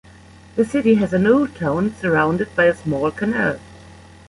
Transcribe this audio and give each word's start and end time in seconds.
The 0.55 0.65
city 0.65 0.95
has 0.95 1.13
an 1.13 1.27
old 1.27 1.55
town, 1.55 1.93
surrounded 2.01 2.55
by 2.55 2.63
a 2.65 2.75
small 2.75 3.11
canal. 3.11 3.59